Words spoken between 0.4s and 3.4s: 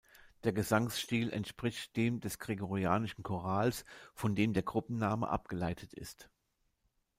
Der Gesangsstil entspricht dem des gregorianischen